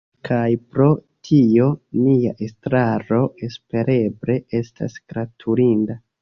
[0.27, 0.85] Kaj pro
[1.27, 1.67] tio
[2.05, 3.19] nia estraro
[3.49, 6.01] espereble estas gratulinda.